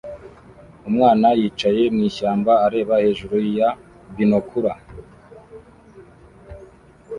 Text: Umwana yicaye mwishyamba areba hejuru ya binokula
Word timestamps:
Umwana 0.89 1.27
yicaye 1.39 1.81
mwishyamba 1.95 2.53
areba 2.65 2.93
hejuru 3.03 3.35
ya 3.57 3.69
binokula 4.15 4.73